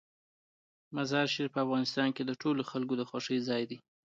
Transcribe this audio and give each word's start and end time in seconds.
مزارشریف 0.95 1.51
په 1.53 1.59
افغانستان 1.65 2.09
کې 2.15 2.23
د 2.25 2.31
ټولو 2.41 2.61
خلکو 2.71 2.93
د 2.97 3.01
خوښې 3.09 3.37
ځای 3.49 3.63
دی. 3.69 3.77